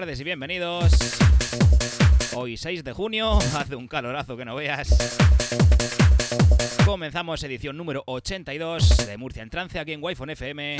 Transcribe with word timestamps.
Tardes 0.00 0.20
y 0.20 0.24
bienvenidos. 0.24 0.92
Hoy 2.34 2.56
6 2.56 2.84
de 2.84 2.92
junio, 2.94 3.38
hace 3.54 3.76
un 3.76 3.86
calorazo 3.86 4.34
que 4.34 4.46
no 4.46 4.54
veas. 4.54 4.88
Comenzamos 6.86 7.42
edición 7.44 7.76
número 7.76 8.02
82 8.06 9.06
de 9.06 9.18
Murcia 9.18 9.42
en 9.42 9.50
Trance 9.50 9.78
aquí 9.78 9.92
en 9.92 10.02
wi 10.02 10.14
FM. 10.14 10.78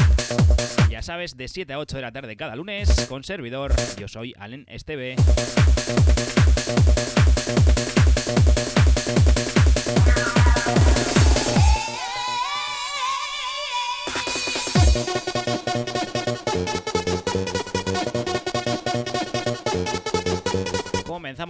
Ya 0.88 1.02
sabes, 1.02 1.36
de 1.36 1.48
7 1.48 1.70
a 1.74 1.78
8 1.80 1.96
de 1.96 2.02
la 2.02 2.12
tarde 2.12 2.34
cada 2.34 2.56
lunes, 2.56 3.06
con 3.10 3.22
servidor. 3.22 3.74
Yo 3.98 4.08
soy 4.08 4.32
Allen 4.38 4.64
Esteve. 4.68 5.16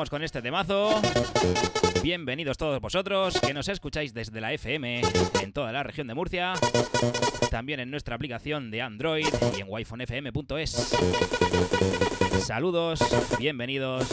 Con 0.09 0.23
este 0.23 0.41
temazo. 0.41 1.03
Bienvenidos 2.03 2.57
todos 2.57 2.81
vosotros 2.81 3.39
que 3.39 3.53
nos 3.53 3.69
escucháis 3.69 4.15
desde 4.15 4.41
la 4.41 4.55
FM 4.55 5.03
en 5.43 5.53
toda 5.53 5.73
la 5.73 5.83
región 5.83 6.07
de 6.07 6.15
Murcia, 6.15 6.55
también 7.51 7.81
en 7.81 7.91
nuestra 7.91 8.15
aplicación 8.15 8.71
de 8.71 8.81
Android 8.81 9.27
y 9.59 9.61
en 9.61 9.67
wifonfm.es. 9.69 10.97
Saludos, 12.41 13.01
bienvenidos. 13.39 14.09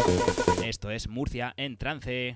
Esto 0.65 0.91
es 0.91 1.07
Murcia 1.07 1.53
en 1.55 1.77
trance. 1.77 2.35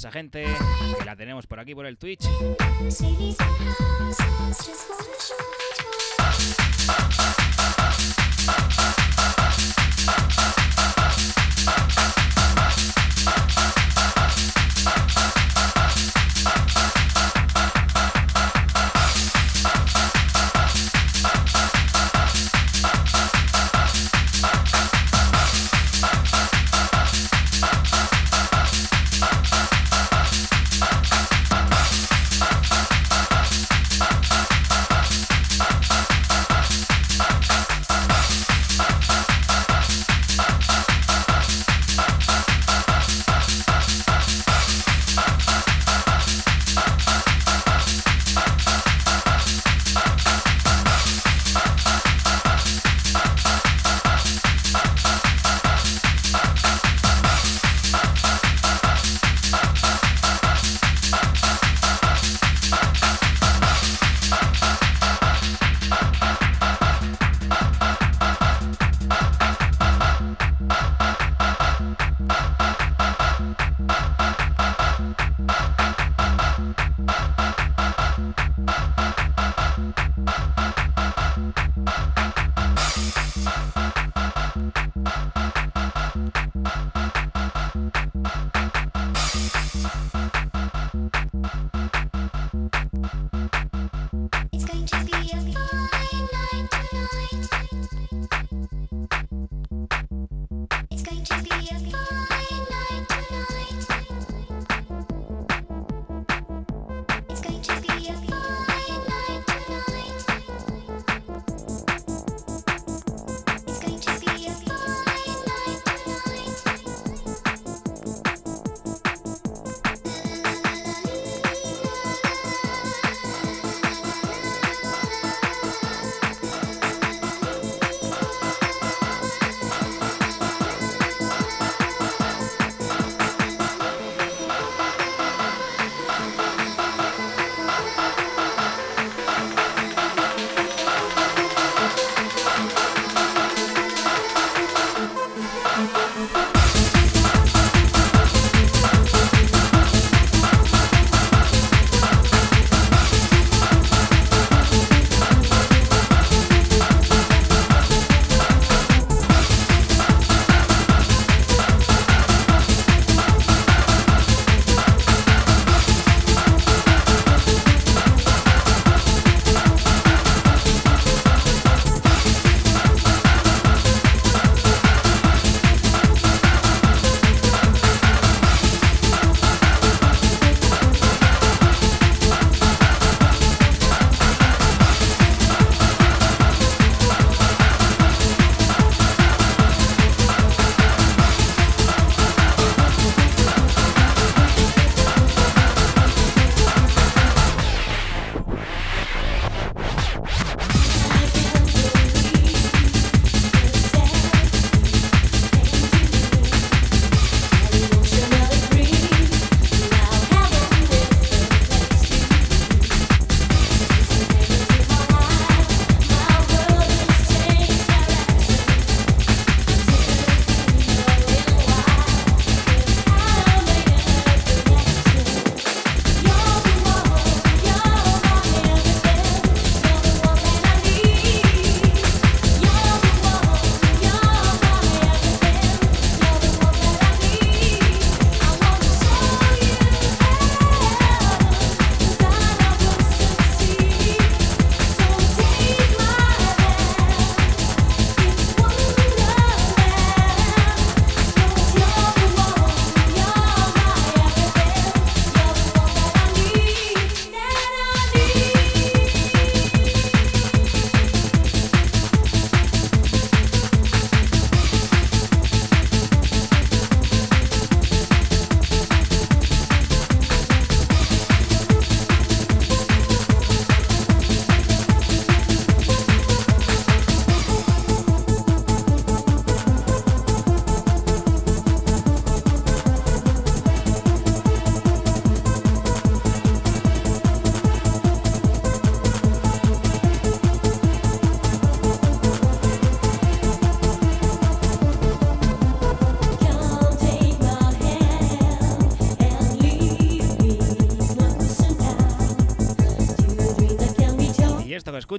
Esa 0.00 0.10
gente 0.10 0.46
que 0.98 1.04
la 1.04 1.14
tenemos 1.14 1.46
por 1.46 1.60
aquí 1.60 1.74
por 1.74 1.84
el 1.84 1.98
Twitch. 1.98 2.26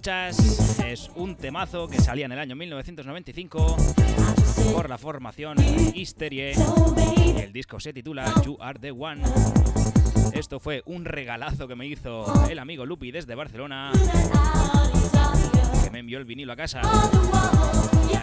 Es 0.08 1.12
un 1.16 1.36
temazo 1.36 1.88
que 1.88 2.00
salía 2.00 2.26
en 2.26 2.32
el 2.32 2.40
año 2.40 2.56
1995 2.56 3.78
por 4.74 4.90
la 4.90 4.98
formación 4.98 5.58
Hysterie. 5.94 6.54
El 7.38 7.54
disco 7.54 7.80
se 7.80 7.94
titula 7.94 8.34
You 8.44 8.58
Are 8.60 8.80
the 8.80 8.90
One. 8.90 9.22
Esto 10.34 10.60
fue 10.60 10.82
un 10.88 11.06
regalazo 11.06 11.68
que 11.68 11.76
me 11.76 11.86
hizo 11.86 12.26
el 12.50 12.58
amigo 12.58 12.84
Lupi 12.84 13.12
desde 13.12 13.36
Barcelona, 13.36 13.92
que 15.84 15.92
me 15.92 16.00
envió 16.00 16.18
el 16.18 16.26
vinilo 16.26 16.54
a 16.54 16.56
casa. 16.56 16.82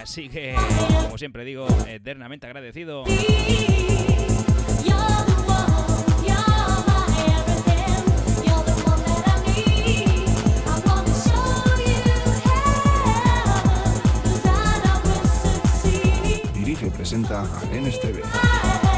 Así 0.02 0.28
que, 0.28 0.56
como 1.04 1.16
siempre 1.16 1.44
digo, 1.44 1.68
eternamente 1.86 2.48
agradecido. 2.48 3.04
Presenta 17.08 17.40
a 17.40 17.66
Genes 17.72 17.98
TV. 18.00 18.97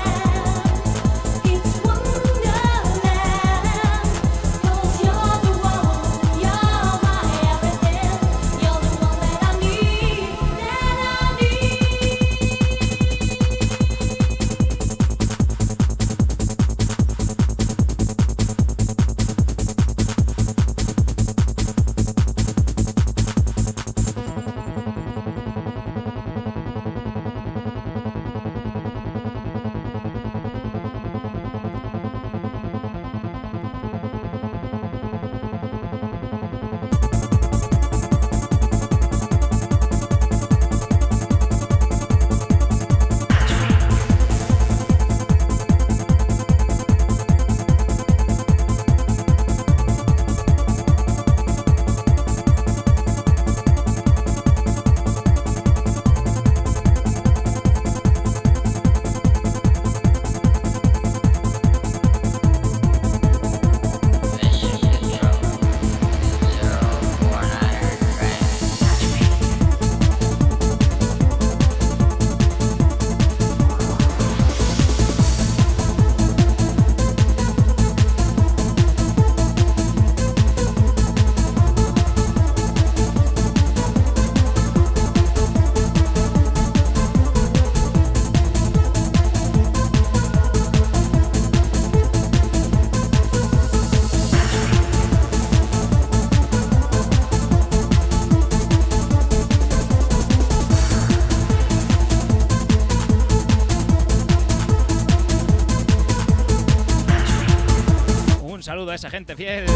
A 108.91 108.95
esa 108.95 109.11
gente 109.11 109.37
fiel, 109.37 109.67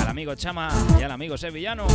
al 0.00 0.08
amigo 0.08 0.34
Chama 0.34 0.70
y 0.98 1.02
al 1.02 1.10
amigo 1.10 1.36
Sevillano. 1.36 1.86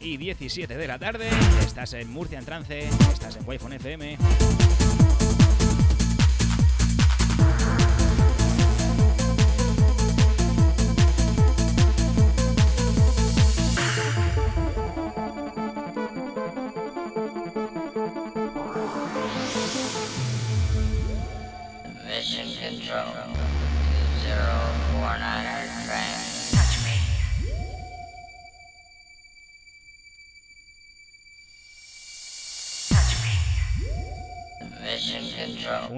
y 0.00 0.16
17 0.16 0.76
de 0.76 0.86
la 0.86 0.98
tarde. 0.98 1.28
Estás 1.64 1.92
en 1.94 2.10
Murcia 2.10 2.38
en 2.38 2.44
trance, 2.44 2.88
estás 3.12 3.36
en 3.36 3.48
Wi-Fi 3.48 3.74
FM. 3.76 4.81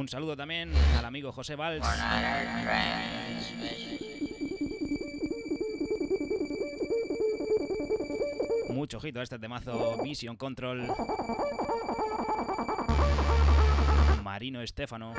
Un 0.05 0.09
saludo 0.09 0.37
también 0.37 0.71
al 0.99 1.05
amigo 1.07 1.33
José 1.33 1.57
Valls. 1.57 1.83
Mucho 8.69 8.99
ojito 8.99 9.21
a 9.21 9.23
este 9.23 9.39
temazo 9.39 9.97
Vision 10.03 10.37
Control. 10.37 10.87
Marino 14.23 14.61
Estefano. 14.61 15.15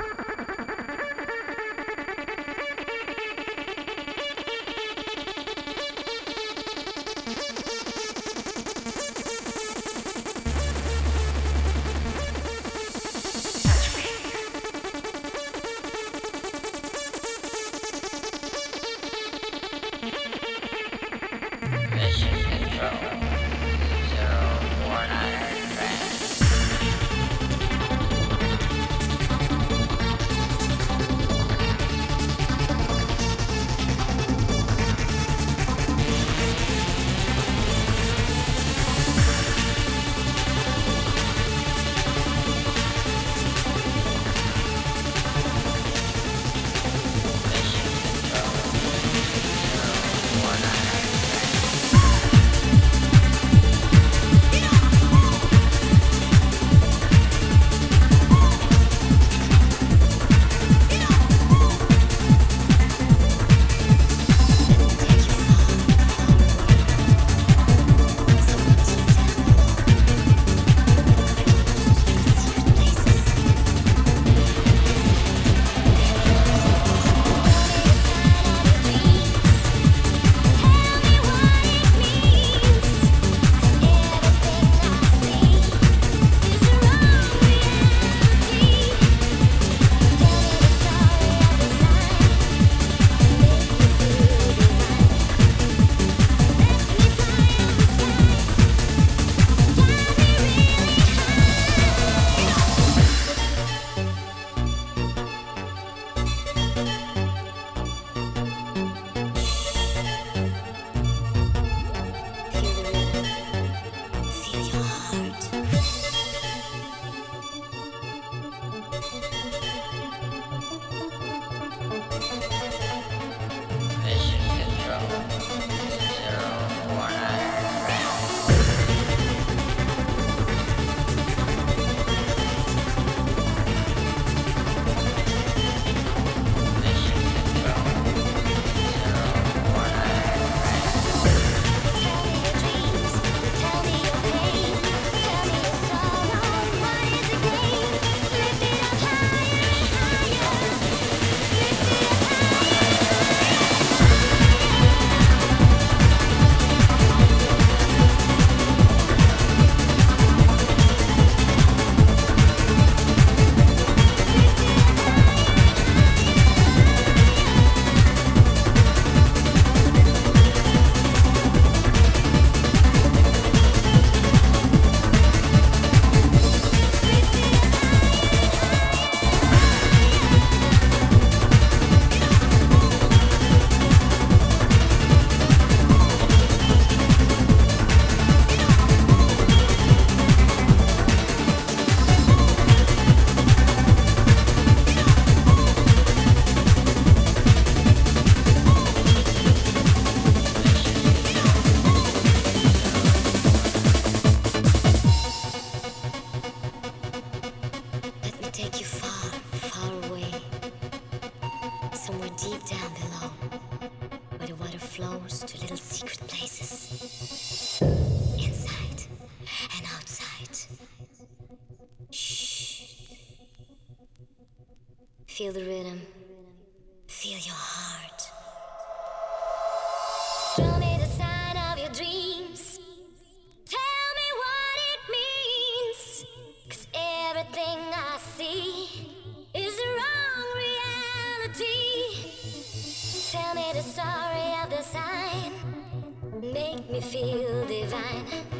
Me 246.95 247.01
feel 247.01 247.65
divine. 247.65 248.54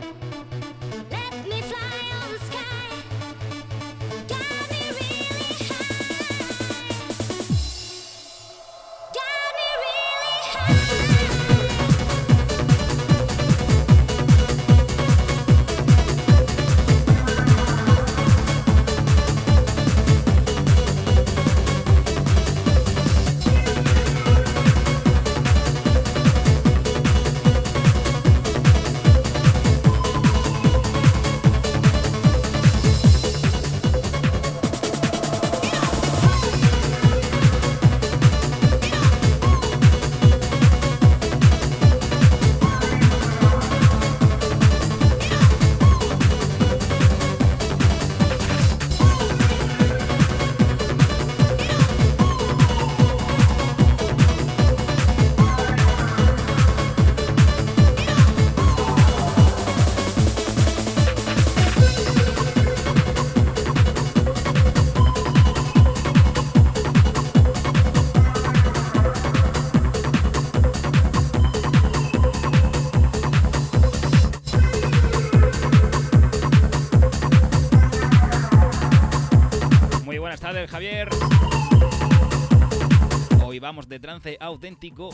De 83.84 84.00
trance 84.00 84.38
auténtico. 84.40 85.10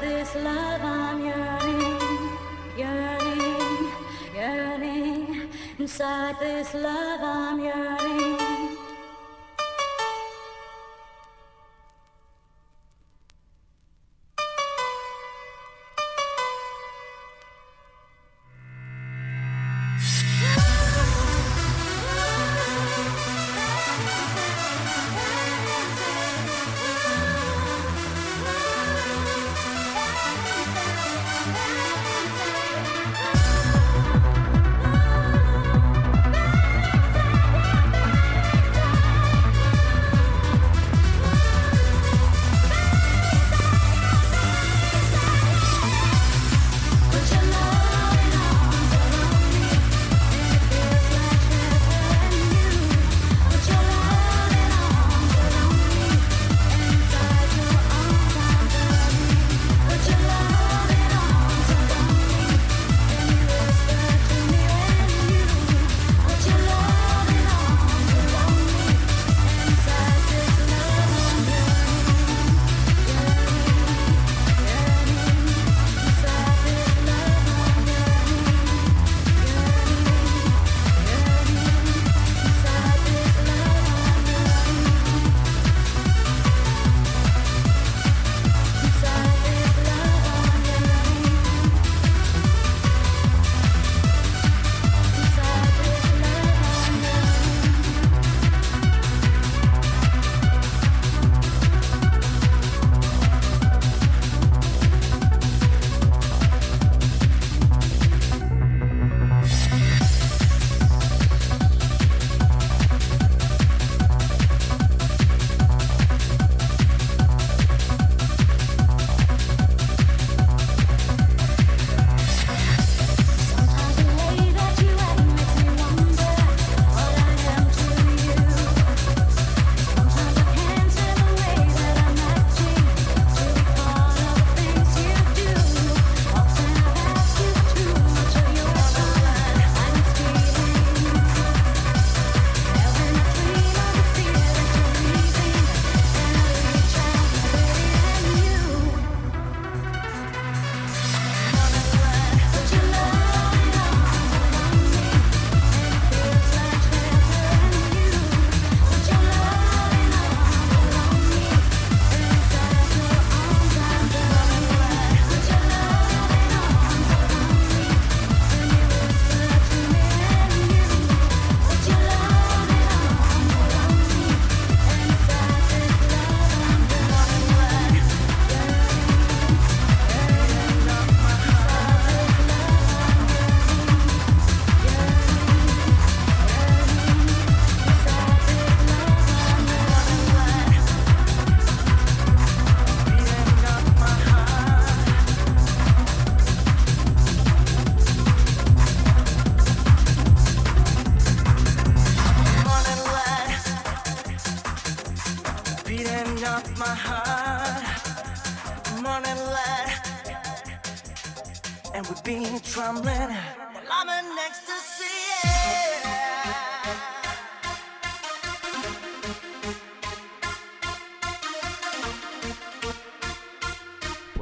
This 0.00 0.34
love 0.34 0.80
I'm 0.82 1.24
yearning, 1.24 2.00
yearning, 2.76 3.92
yearning. 4.34 5.48
Inside 5.78 6.40
this 6.40 6.74
love 6.74 7.20
I'm 7.22 7.60
yearning. 7.60 8.83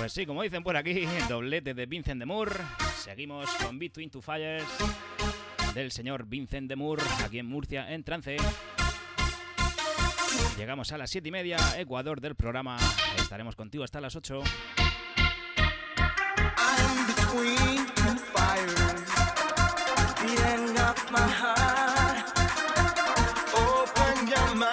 Pues 0.02 0.12
sí, 0.14 0.26
como 0.26 0.42
dicen 0.42 0.64
por 0.64 0.76
aquí, 0.76 1.06
doblete 1.28 1.74
de 1.74 1.86
Vincent 1.86 2.18
de 2.18 2.26
Moore. 2.26 2.56
Seguimos 2.96 3.48
con 3.64 3.78
Between 3.78 4.10
Two 4.10 4.20
Fires 4.20 4.64
del 5.74 5.92
señor 5.92 6.26
Vincent 6.26 6.68
de 6.68 6.74
Moore 6.74 7.02
aquí 7.24 7.38
en 7.38 7.46
Murcia 7.46 7.88
en 7.92 8.02
trance. 8.02 8.36
Llegamos 10.58 10.92
a 10.92 10.98
las 10.98 11.08
7 11.10 11.28
y 11.28 11.32
media, 11.32 11.56
Ecuador 11.78 12.20
del 12.20 12.34
programa. 12.34 12.78
Estaremos 13.16 13.54
contigo 13.54 13.84
hasta 13.84 14.00
las 14.00 14.16
8. 14.16 14.42
Dirige 17.36 17.74
y 17.74 19.31
beating 20.22 20.78
up 20.78 20.98
my 21.11 21.18
heart. 21.40 22.18
Open 23.54 24.28
your 24.28 24.54
mind. 24.54 24.71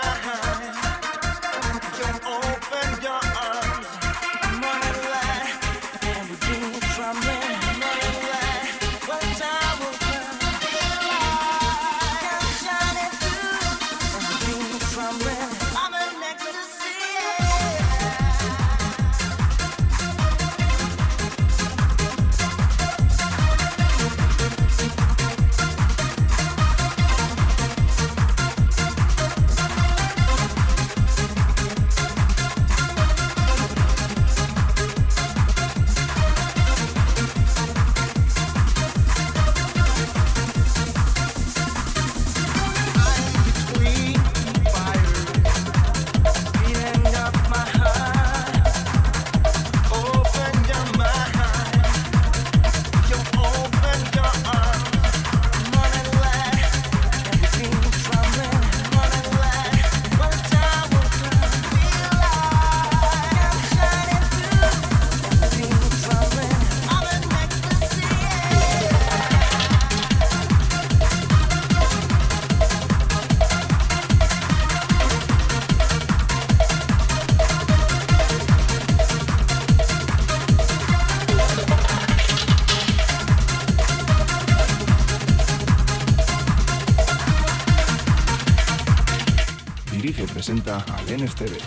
Alen 90.77 91.23
Esteve. 91.23 91.57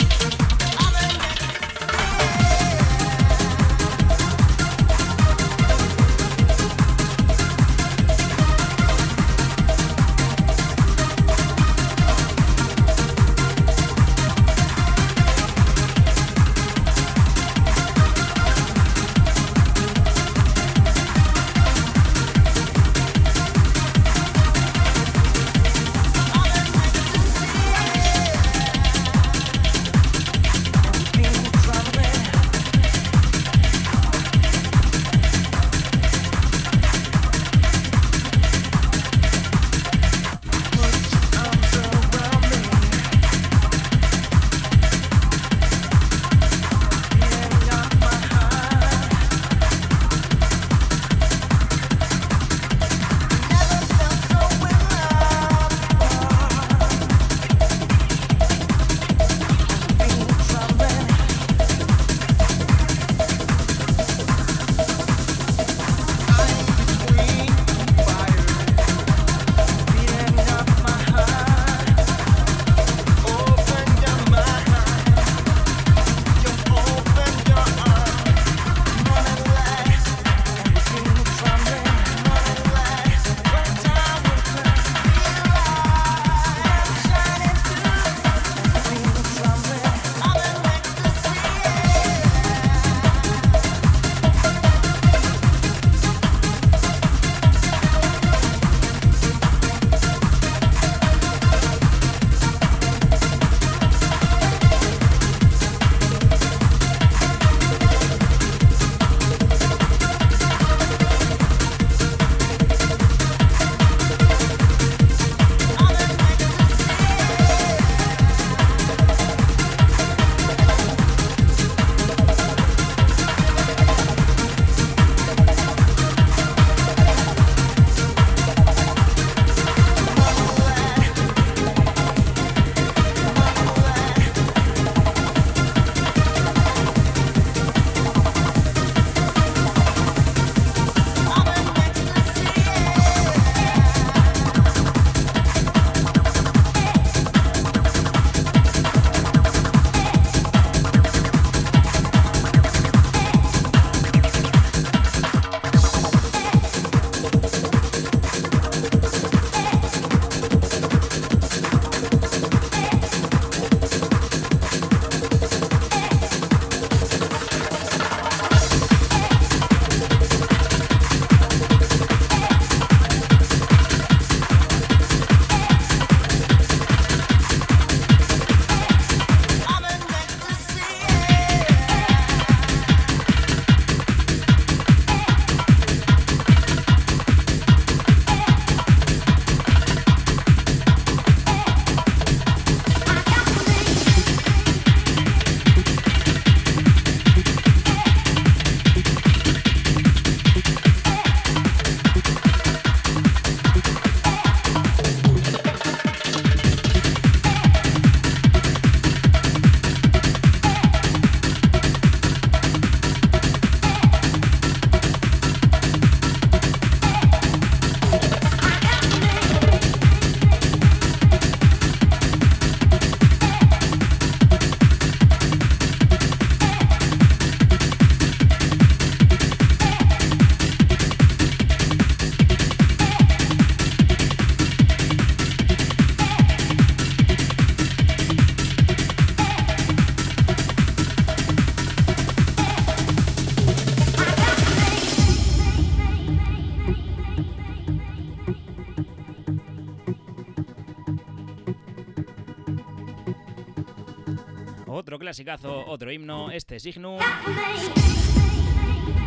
Clasicazo, 255.45 255.85
otro 255.87 256.13
himno, 256.13 256.51
este 256.51 256.79
signo. 256.79 257.19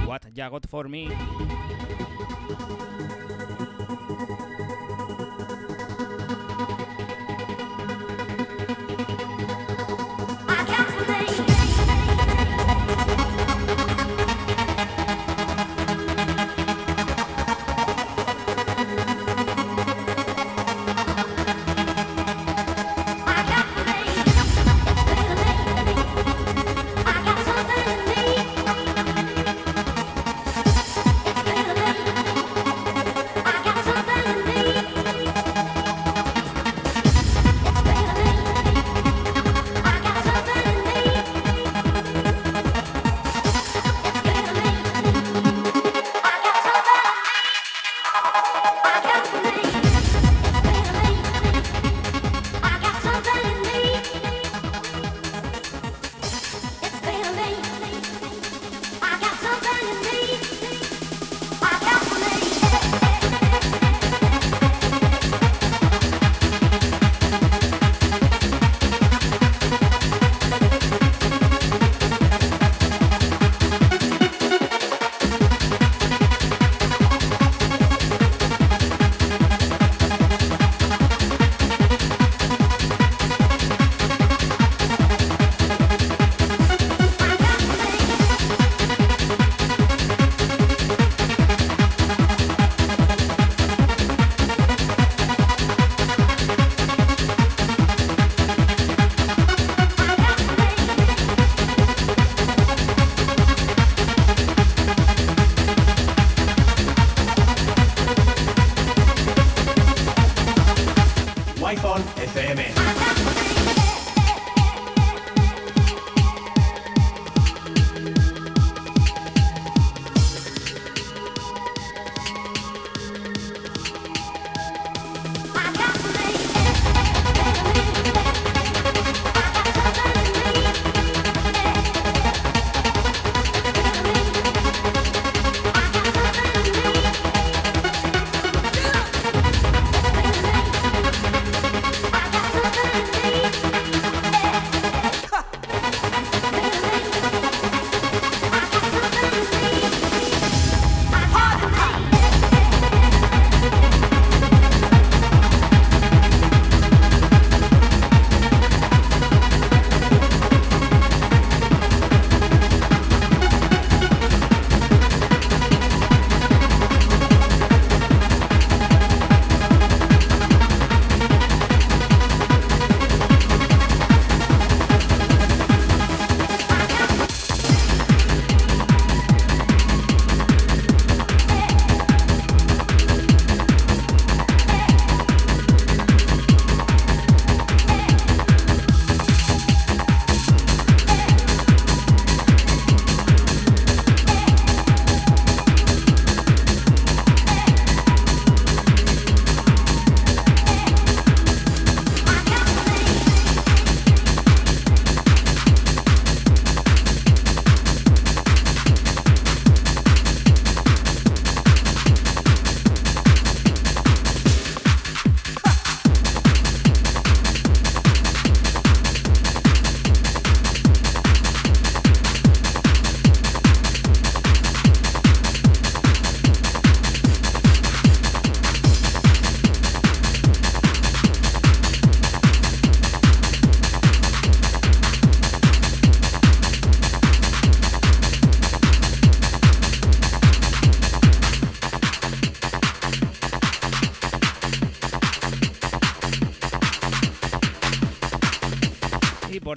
What 0.08 0.22
Ya 0.34 0.50
Got 0.50 0.68
For 0.68 0.88
Me. 0.88 1.08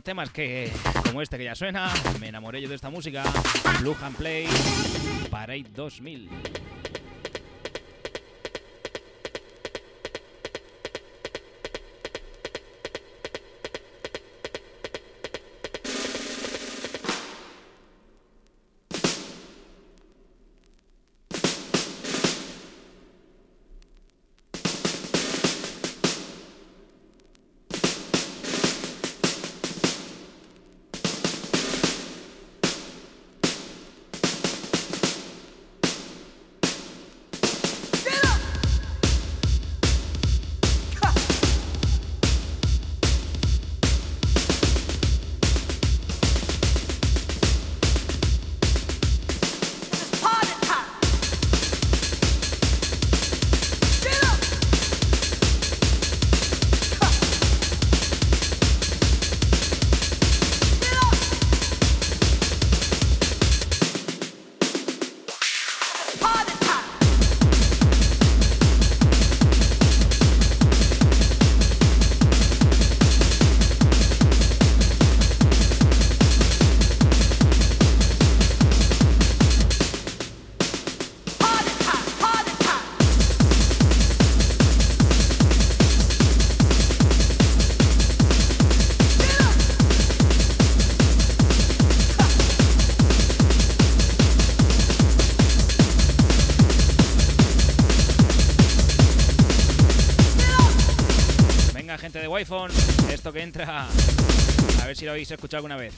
Temas 0.08 0.30
que, 0.30 0.72
como 1.04 1.20
este 1.20 1.36
que 1.36 1.44
ya 1.44 1.54
suena, 1.54 1.92
me 2.18 2.28
enamoré 2.28 2.62
yo 2.62 2.68
de 2.70 2.76
esta 2.76 2.88
música. 2.88 3.22
Blue 3.80 3.94
and 4.00 4.16
Play, 4.16 4.48
Parade 5.30 5.66
2000. 5.74 6.57
iPhone, 102.38 102.70
esto 103.10 103.32
que 103.32 103.42
entra, 103.42 103.88
a 104.80 104.86
ver 104.86 104.96
si 104.96 105.04
lo 105.04 105.10
habéis 105.10 105.28
escuchado 105.28 105.58
alguna 105.58 105.76
vez. 105.76 105.92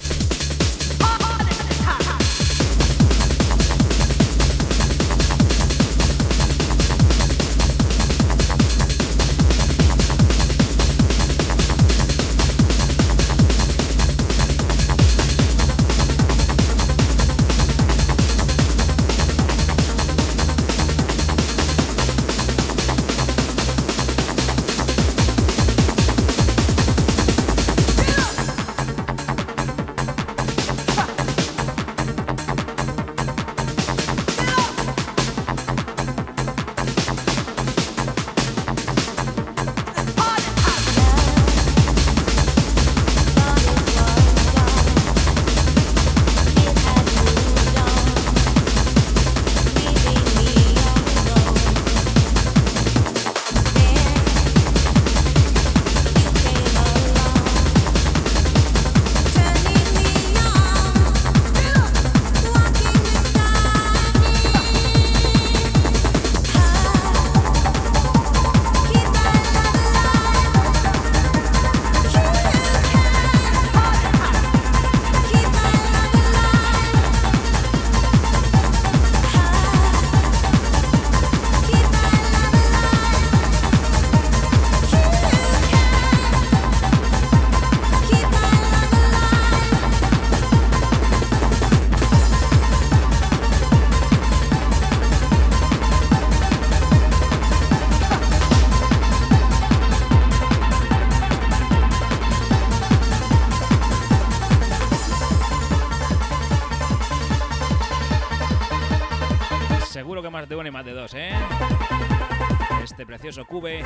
Precioso 113.10 113.44
cube, 113.44 113.84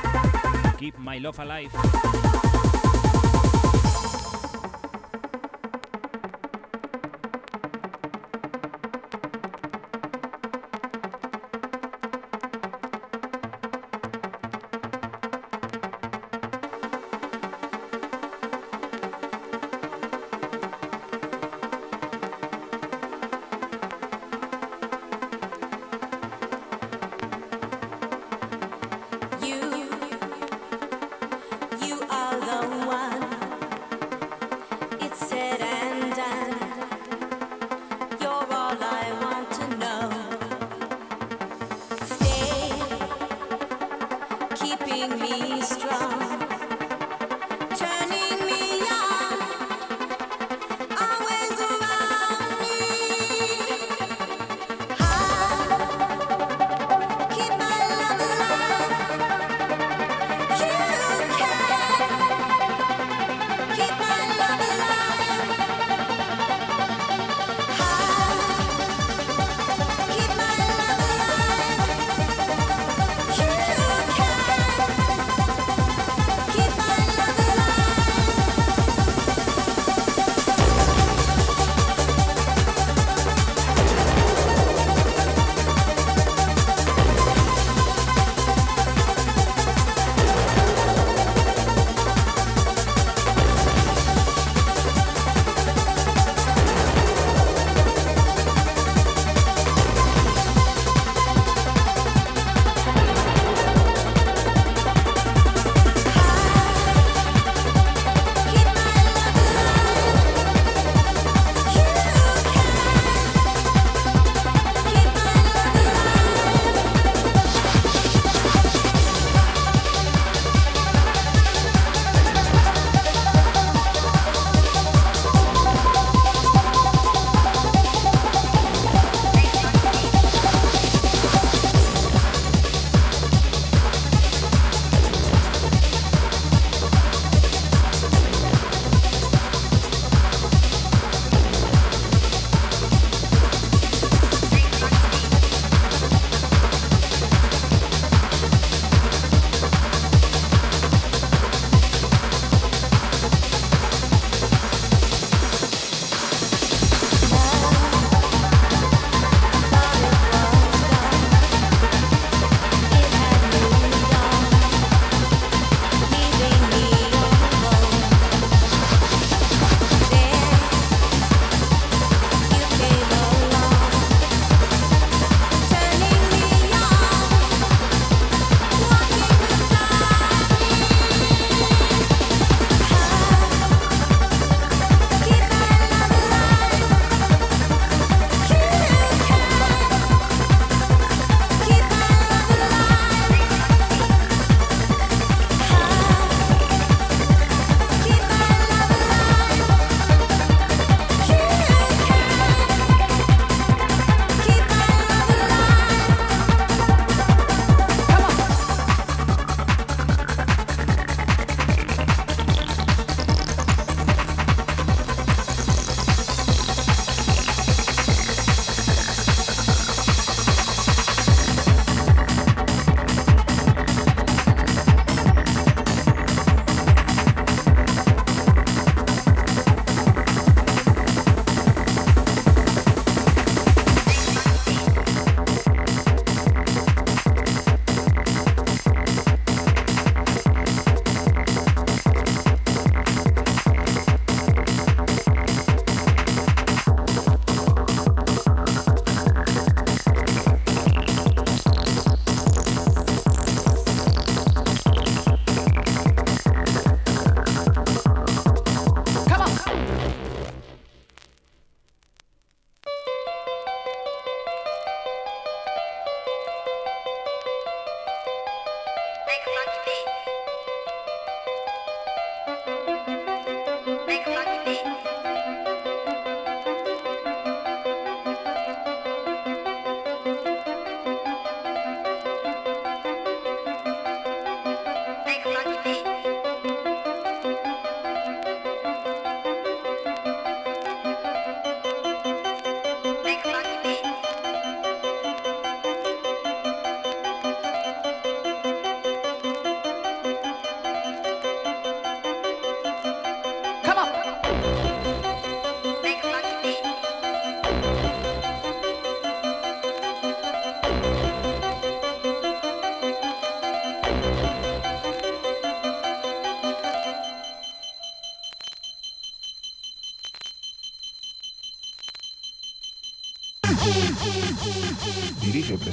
Keep 0.77 0.99
My 0.99 1.19
Love 1.19 1.41
Alive. 1.41 2.44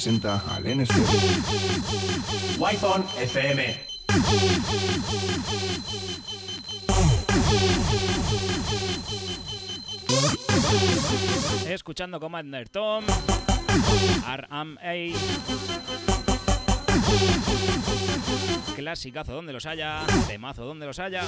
60 0.02 0.44
al 0.56 0.64
NSP. 0.64 0.96
Wi-Fi 2.58 3.22
FM. 3.22 3.80
Escuchando 11.68 12.20
Commander 12.20 12.68
Tom, 12.70 13.06
RMA, 14.26 14.80
clasicazo 18.76 19.34
donde 19.34 19.54
los 19.54 19.68
haya, 19.68 20.02
temazo 20.28 20.66
donde 20.66 20.88
los 20.88 20.98
haya. 20.98 21.22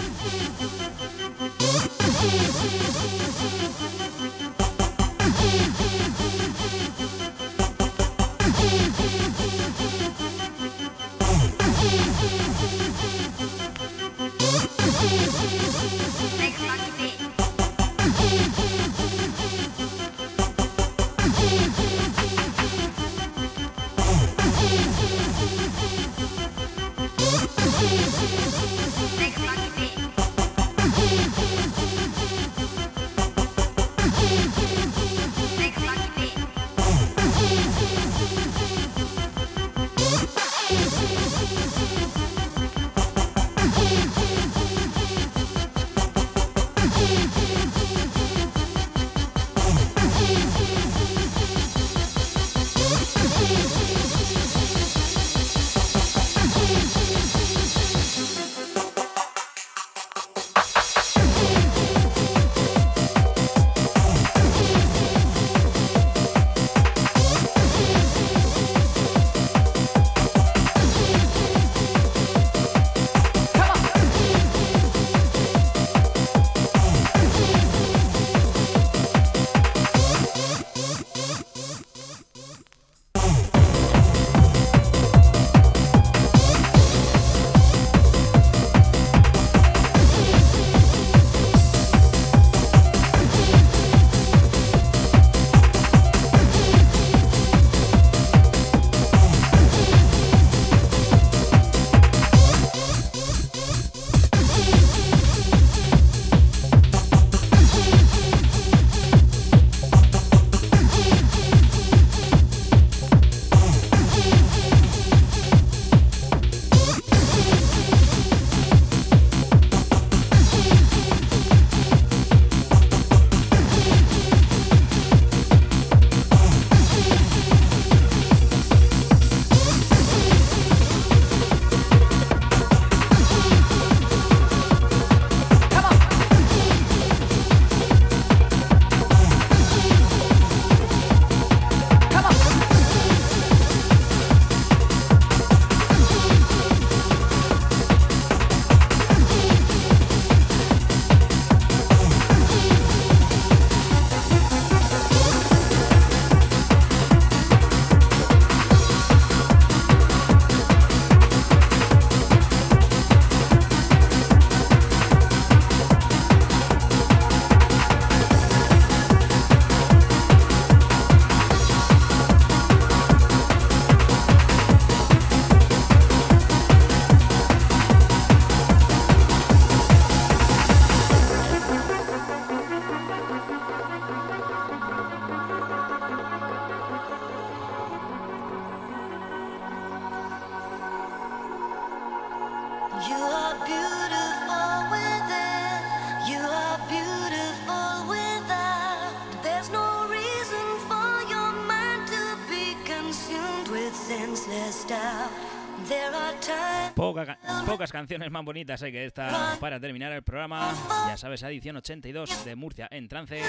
Poca 206.96 207.26
ca- 207.26 207.40
pocas 207.66 207.92
canciones 207.92 208.32
más 208.32 208.44
bonitas 208.46 208.82
hay 208.84 208.92
que 208.92 209.06
esta 209.06 209.58
para 209.60 209.80
terminar 209.80 210.12
el 210.14 210.24
programa. 210.24 210.74
Ya 211.08 211.18
sabes, 211.18 211.44
edición 211.44 211.76
82 211.78 212.46
de 212.46 212.56
Murcia 212.56 212.88
en 212.92 213.08
trance, 213.08 213.42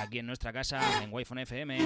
aquí 0.00 0.18
en 0.20 0.26
nuestra 0.26 0.52
casa, 0.52 0.80
en 1.02 1.12
Wi-Fi 1.12 1.40
FM. 1.42 1.78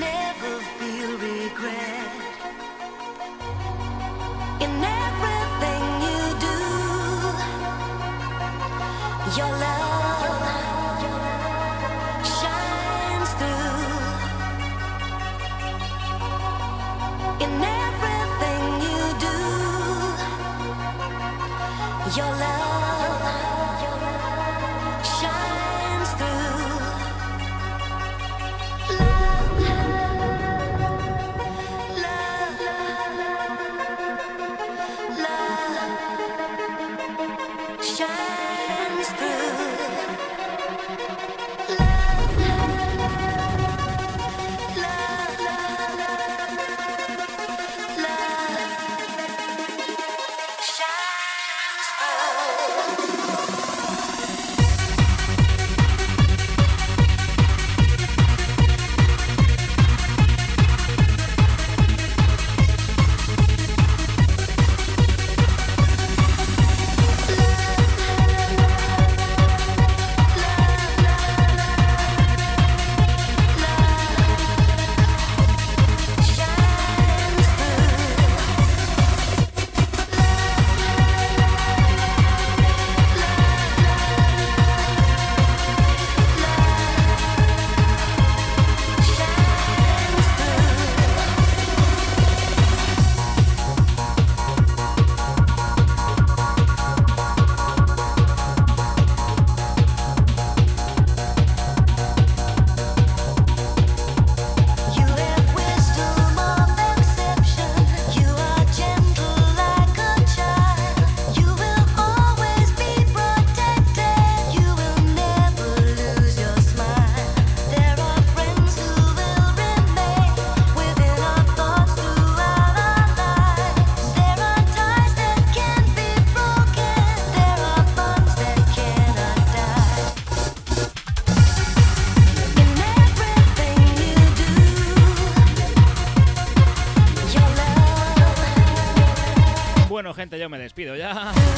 Your 22.17 22.27
love 22.27 23.04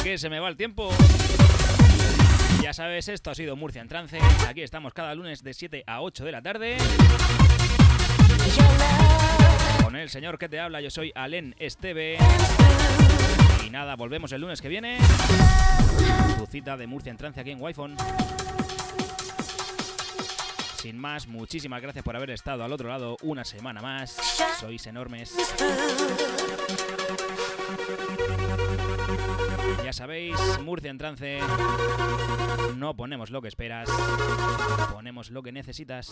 que 0.07 0.17
se 0.17 0.29
me 0.29 0.39
va 0.39 0.47
el 0.47 0.55
tiempo. 0.55 0.89
Ya 2.61 2.71
sabes, 2.71 3.09
esto 3.09 3.29
ha 3.29 3.35
sido 3.35 3.57
Murcia 3.57 3.81
en 3.81 3.89
Trance. 3.89 4.17
Aquí 4.47 4.61
estamos 4.61 4.93
cada 4.93 5.13
lunes 5.13 5.43
de 5.43 5.53
7 5.53 5.83
a 5.85 6.01
8 6.01 6.23
de 6.23 6.31
la 6.31 6.41
tarde. 6.41 6.77
Con 9.83 9.97
el 9.97 10.09
señor 10.09 10.37
que 10.37 10.47
te 10.47 10.61
habla, 10.61 10.79
yo 10.79 10.89
soy 10.89 11.11
Alen 11.13 11.55
Esteve. 11.59 12.17
Y 13.65 13.69
nada, 13.69 13.97
volvemos 13.97 14.31
el 14.31 14.39
lunes 14.39 14.61
que 14.61 14.69
viene. 14.69 14.97
Tu 16.37 16.45
cita 16.45 16.77
de 16.77 16.87
Murcia 16.87 17.11
en 17.11 17.17
Trance 17.17 17.41
aquí 17.41 17.51
en 17.51 17.61
Wi-Fi. 17.61 17.95
Sin 20.77 20.97
más, 20.97 21.27
muchísimas 21.27 21.81
gracias 21.81 22.05
por 22.05 22.15
haber 22.15 22.29
estado 22.29 22.63
al 22.63 22.71
otro 22.71 22.87
lado 22.87 23.17
una 23.23 23.43
semana 23.43 23.81
más. 23.81 24.15
Sois 24.57 24.87
enormes. 24.87 25.35
Ya 29.87 29.93
sabéis, 29.93 30.35
Murcia 30.65 30.91
en 30.91 30.97
trance. 30.97 31.39
No 32.75 32.97
ponemos 32.97 33.31
lo 33.31 33.41
que 33.41 33.47
esperas, 33.47 33.87
ponemos 34.91 35.31
lo 35.31 35.41
que 35.41 35.53
necesitas. 35.53 36.11